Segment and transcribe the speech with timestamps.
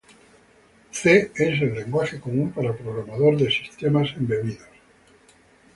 [0.89, 4.67] C es el lenguaje común para programar sistemas embebidos.